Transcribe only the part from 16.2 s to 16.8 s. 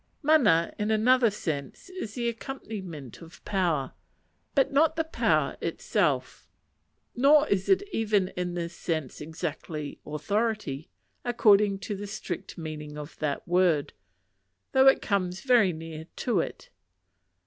it.